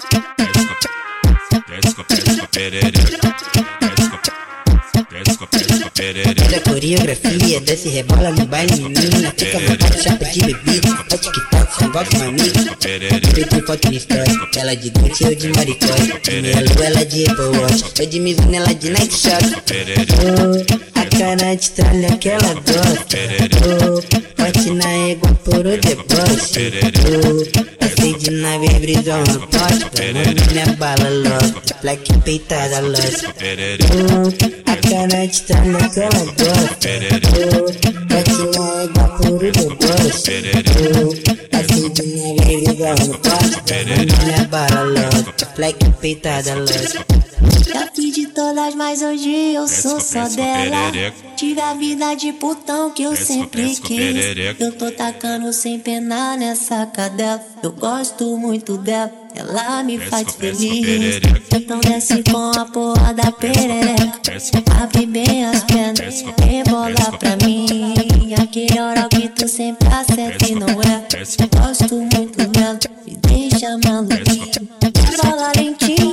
[0.00, 0.20] Pesca,
[1.66, 3.59] pesca, pesca, perereca.
[6.00, 9.34] Faz a coreografia, desce rebola no baile, menina.
[9.36, 10.88] Fica vontade, chapa de bebida.
[11.12, 12.76] É só envolve uma amiga.
[13.34, 16.20] Feito foto no story, ela de Gucci, eu de maricói.
[16.40, 19.44] Minha ela de Apple Watch, eu de Mizuno, ela de Nike Shop.
[20.24, 23.18] Oh, a cara de tralha que ela gosta.
[23.66, 26.72] Oh, bate na égua por o deboche.
[27.10, 29.84] Oh, passei de nave, no pote.
[29.92, 33.34] Pra minha bala logo, black peitada loja.
[33.92, 36.90] Oh, a cara de tralha que ela gosta.
[37.36, 37.66] Oh,
[38.06, 39.76] bate na égua por o deboche.
[41.50, 43.56] Passei de nave, brisão no pote.
[43.66, 47.04] Pra minha bala logo, black peitada loja.
[47.72, 50.92] Já fiz de todas, mas hoje eu sou só dela.
[51.36, 54.16] Tive a vida de putão que eu sempre quis.
[54.58, 57.42] Eu tô tacando sem pena nessa cadela.
[57.62, 61.20] Eu gosto muito dela, ela me faz feliz.
[61.54, 64.20] Então desce com a porra da perereca.
[64.82, 67.94] Abre bem as pernas, rebola pra mim.
[68.40, 71.06] Aquele hora que tu sempre acerta e não é.
[71.38, 74.68] Eu gosto muito dela, me deixa maluquinho.
[74.82, 76.09] Rebola lentinho,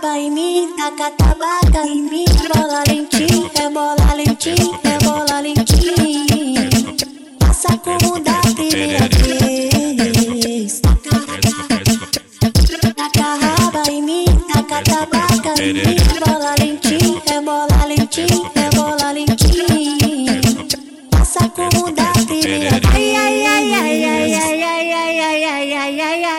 [0.00, 2.24] Taca raba em mim, taca tabaca em mim.
[2.24, 6.70] Rebola lentinho, rebola lentinho, rebola lentinho.
[7.38, 9.29] Passa como da primeira vez.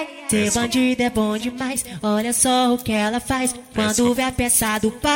[0.02, 0.30] Ai, ai.
[0.30, 4.77] Ser bandido é bom demais, olha só o que ela faz quando vê a peça
[4.80, 5.11] do pai.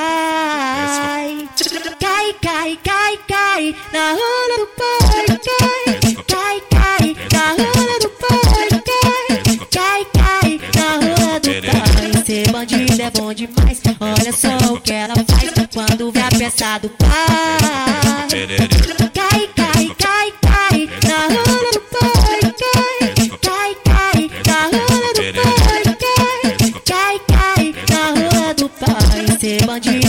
[2.00, 8.70] Cai, cai, cai, cai, na rola do pai, cai, cai, cai, na rola do pai,
[8.86, 9.26] cai,
[9.72, 12.26] cai, cai, na rola do pai.
[12.26, 16.78] Ser bandido é bom demais, olha só o que ela faz quando vê a peça
[16.80, 17.08] do pai.
[19.14, 21.55] Cai, cai, cai, cai, na rola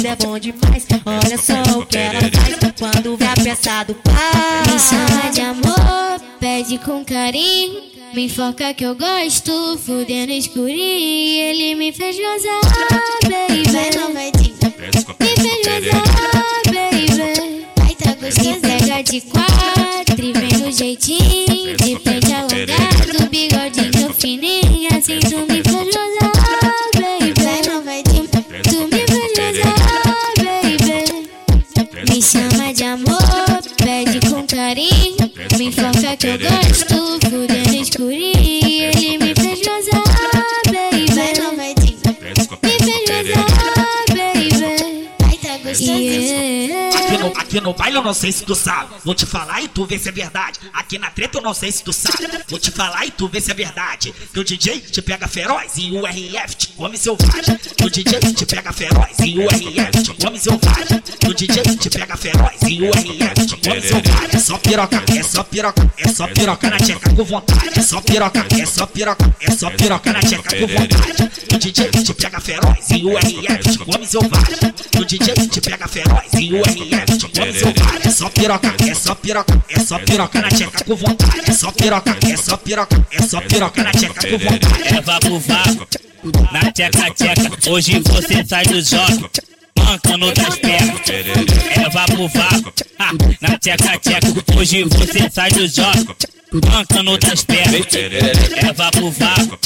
[0.06, 4.14] é bom demais, olha só o que ela faz quando vê a peça do pai.
[4.72, 7.82] Me chama de amor, pede com carinho.
[8.14, 11.42] Me enfoca que eu gosto, fudendo escurinho.
[11.42, 12.60] Ele me fez gozar,
[13.24, 13.58] baby.
[15.18, 16.02] Me fez gozar,
[16.66, 17.66] baby.
[17.82, 18.60] Ai, tá Me gostosinho.
[18.60, 21.76] pega de quatro e vem no jeitinho.
[21.76, 24.55] De pente alongado, bigodinho fininho.
[47.56, 48.90] Aqui no baile eu não sei se tu sabe.
[49.02, 50.60] Vou te falar e tu vê se é verdade.
[50.74, 52.28] Aqui na treta eu não sei se tu sabe.
[52.48, 54.12] Vou te falar e tu vê se é verdade.
[54.30, 57.56] Que o DJ te pega feroz e o RF te come selvagem.
[57.74, 61.00] Que o DJ te pega feroz e o RF te come selvagem.
[61.00, 64.30] Que o DJ te pega feroz e o RF te come selvagem.
[64.34, 67.70] É só piroca, é só piroca, é só piroca na tcheca com vontade.
[67.74, 71.30] É só piroca, é só piroca, é só piroca na tcheca com vontade.
[71.48, 74.72] Que o DJ te pega feroz e o RF te come selvagem.
[74.92, 78.94] Que o DJ te pega feroz e o RF te come É só piroca, é
[78.94, 81.40] só piroca, é só piroca na tcheca com vontade.
[81.48, 84.94] É só piroca, é só piroca, é só piroca na tcheca com vontade.
[84.96, 85.88] É vapo vapo,
[86.52, 89.30] na tcheca tcheca, hoje você sai do jogo.
[89.78, 96.16] Mancando das pernas, é vapo vapo, ah, na tcheca tcheca, hoje você sai do jogo.
[96.52, 99.58] Mancando das pernas, é vapo vapo,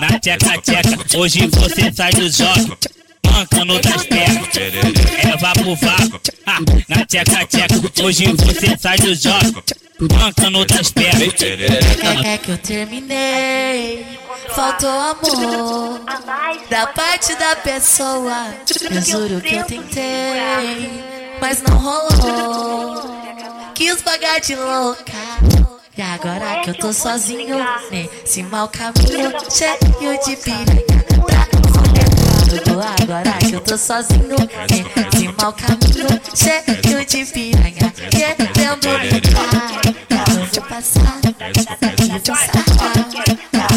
[0.00, 2.76] na tcheca tcheca, hoje você sai do jogo.
[3.32, 4.48] Mancando das pernas,
[5.40, 9.62] vapo vapo, ah, na tcheca tcheca, hoje você sai do jogo.
[10.00, 11.32] Mancando das pernas.
[12.24, 14.06] É que eu terminei,
[14.54, 16.00] faltou amor
[16.68, 18.54] da parte da pessoa.
[18.90, 20.90] Eu juro que eu tentei,
[21.40, 23.02] mas não rolou.
[23.74, 25.12] Quis pagar de louca.
[25.96, 27.56] E agora que eu tô sozinho
[27.90, 31.31] nesse mau caminho, cheio de piranha
[33.64, 34.36] tô sozinho
[34.70, 39.82] nesse mau caminho, cheio de piranha querendo ligar.
[40.30, 42.96] Eu vou passar e vou sarrar.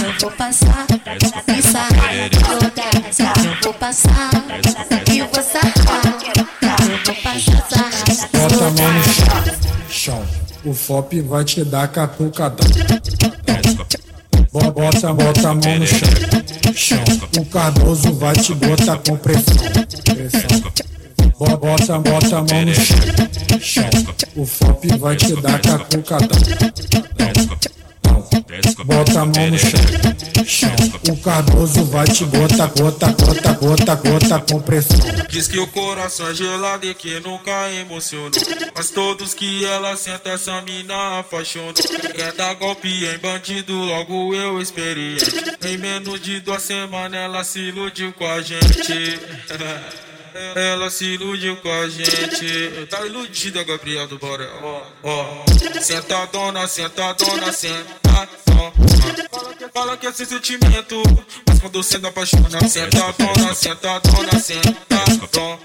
[0.06, 0.86] Eu vou passar
[1.48, 3.20] e sarrar todas.
[3.20, 4.30] Eu vou passar
[5.12, 6.04] e vou sarrar.
[6.88, 7.92] Eu vou passar.
[8.34, 10.26] Bota a mão no chão.
[10.64, 12.68] O FOP vai te dar catucadão.
[14.52, 16.00] Bo- Bota, bota a mão no chão.
[17.38, 19.56] O Cardoso vai te botar com pressão.
[20.04, 20.72] pressão.
[21.38, 22.74] Bo- Bota, bota a mão no
[23.62, 23.84] chão.
[24.36, 26.28] O FOP vai te dar catucadão.
[28.96, 30.70] Bota a mão no chão.
[31.10, 34.98] O Cardoso vai te botar, gota, gota, gota, gota com pressão.
[35.28, 38.32] Diz que o coração é gelado e que nunca emocionou.
[38.74, 41.74] Mas todos que ela senta, essa mina apaixonou.
[41.74, 45.18] Quer dar golpe em bandido, logo eu esperei.
[45.66, 49.20] Em menos de duas semanas ela se iludiu com a gente.
[50.54, 52.86] Ela se iludiu com a gente.
[52.90, 54.50] Tá iludida, Gabriel do Borel.
[54.62, 55.46] Ó, ó.
[55.80, 57.54] Sentadona, sentadona,
[59.74, 61.04] Fala que é sem sentimento,
[61.48, 65.60] mas quando você dá apaixona, sentadona, sentadona, sentadona.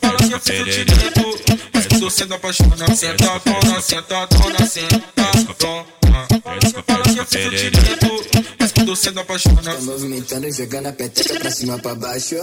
[0.00, 1.40] Fala que é sem sentimento,
[1.72, 5.86] mas quando você dá apaixona, sentadona, sentadona, sentadona.
[6.86, 8.55] Fala que é sem sentimento,
[8.86, 12.36] mas quando você dá apaixona, Tá movimentando, jogando a peteca pra cima pra baixo.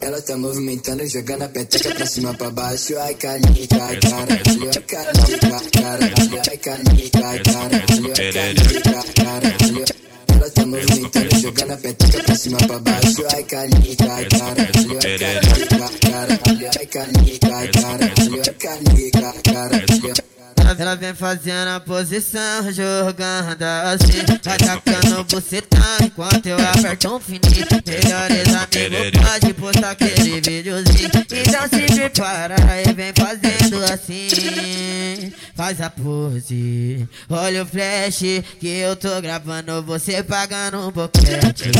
[0.00, 2.96] Ela tá movimentando, jogando a peteca pra cima pra baixo.
[2.98, 4.28] Ai, calica, caralho.
[4.28, 6.14] Ai, calica, caralho.
[6.48, 7.74] Ai, calica, caralho.
[8.16, 9.84] Ai, calica, caralho.
[10.28, 13.24] Ela tá movimentando, jogando a peteca pra cima pra baixo.
[13.34, 14.28] Ai, calica, caralho.
[14.38, 15.18] Ai,
[15.48, 16.40] calica, caralho.
[16.78, 18.42] Ai, calica, caralho.
[18.46, 20.37] Ai, calica, caralho.
[20.76, 27.66] Ela vem fazendo a posição, jogando assim, atacando bucetão enquanto eu aperto um fininho.
[27.86, 31.10] Melhores amigos pode postar aquele videozinho.
[31.14, 32.56] Então se prepara
[32.86, 35.32] e vem fazendo assim.
[35.56, 38.20] Faz a pose, olha o flash
[38.60, 41.72] que eu tô gravando você pagando um boquete.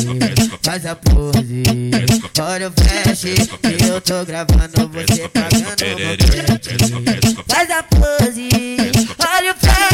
[0.63, 1.63] Faz a pose,
[2.41, 6.77] olha o flash que eu tô gravando você pagando um boquete.
[7.47, 8.49] Faz a pose,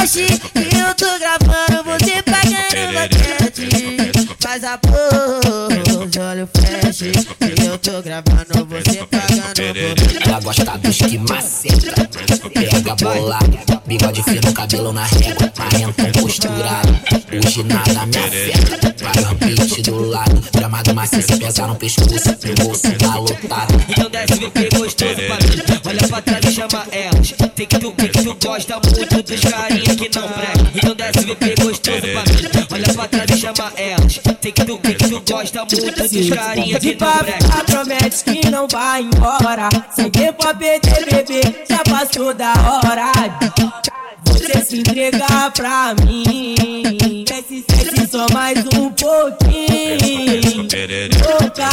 [0.06, 4.24] que eu tô gravando você pagando boquete.
[4.55, 6.99] Faz a pose, olha o flash
[7.41, 10.29] que eu tô gravando você pagando boquete.
[10.29, 12.09] Ela gosta dos que maceta,
[12.51, 17.01] pega bolado, bigode fino, cabelo na régua, marrentão costurado.
[17.45, 22.93] Hoje nada me afeta, vários beats do lado, gramado maciço, pesa no pescoço, meu bolso
[22.93, 23.85] tá lotado.
[23.89, 25.62] Então desce VP gostoso pra mim.
[25.87, 27.35] Olha pra trás e chama elas.
[27.57, 30.71] Tem que tu, tem que tu gosta muito dos carinha que não presta.
[30.77, 32.67] Então desce VP gostoso pra mim.
[32.71, 34.21] Olha pra trás e chama elas.
[34.44, 37.64] Tem que tu, tem que tu gosta muito dos carinha que não presta.
[37.64, 39.70] promete que não vai embora.
[39.91, 43.11] Sem tempo pra perder, bebê, já passou da hora.
[44.26, 47.25] Você se entregar pra mim.
[47.26, 50.69] Desce, desce só mais um pouquinho.
[51.25, 51.70] Louca,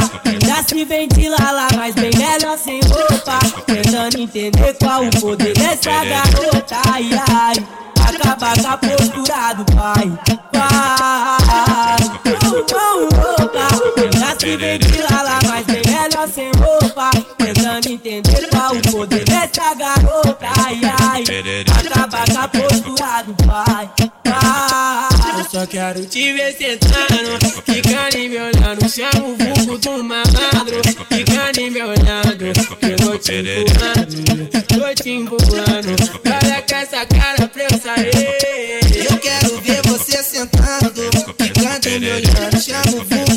[0.47, 3.39] já se ventila lá, mas bem melhor sem roupa.
[3.65, 6.77] Tentando entender qual o poder dessa garota.
[6.89, 7.55] Ai, ai,
[7.99, 10.50] acaba com a postura do pai.
[14.57, 17.11] Ventila lá, mas bem melhor sem roupa.
[17.37, 20.47] Tentando entender qual o poder dessa garota.
[20.59, 21.23] Ai, ai,
[21.79, 23.89] acaba com a postura do pai.
[24.25, 25.39] Vai.
[25.39, 28.89] Eu só quero te ver sentando, ficando e me olhando.
[28.89, 32.45] Chama o vulgo do malandro, ficando e me olhando.
[32.81, 35.95] Eu vou te empurrando, tô te empurrando.
[36.25, 39.09] Olha com essa cara pra eu sair.
[39.09, 41.01] Eu quero ver você sentando,
[41.37, 42.61] ficando e me olhando.
[42.61, 43.30] Chama o vulgo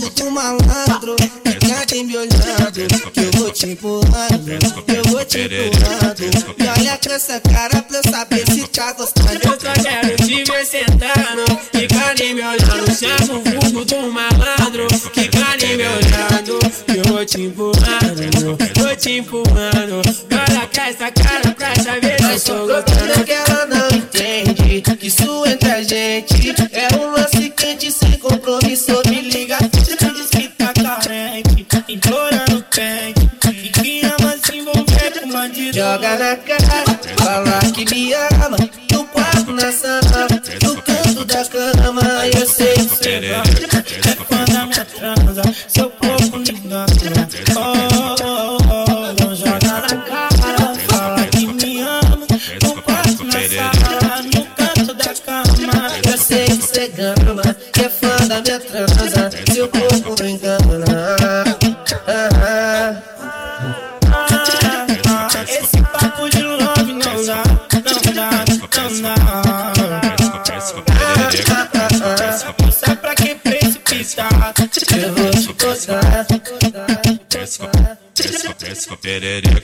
[3.64, 4.50] te empurrando,
[4.88, 6.23] eu vou te empurrando.
[6.59, 9.30] E olha com essa cara pra eu saber se tá gostando.
[9.33, 12.94] Eu só quero te ver sentando, ficando e me olhando.
[12.94, 16.59] Chama o vulgo do malandro, ficando e me olhando.
[16.94, 20.02] Eu vou te empurrando, vou te empurrando.
[20.30, 22.93] Olha com essa cara pra saber se eu tô gostando.
[36.18, 36.94] Bandido.
[37.18, 38.63] Joga
[79.04, 79.63] eu vou te gostar.